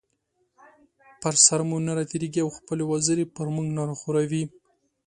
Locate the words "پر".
1.21-1.33, 3.35-3.47